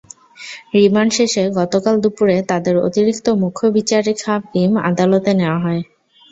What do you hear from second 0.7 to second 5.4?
remand শেষে গতকাল দুপুরে তাঁদের অতিরিক্ত মুখ্য বিচারিক হাকিম আদালতে